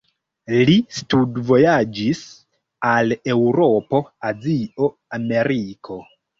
Li 0.69 0.77
studvojaĝis 0.99 2.23
al 2.93 3.15
Eŭropo, 3.35 4.03
Azio, 4.33 4.93
Ameriko. 5.23 6.05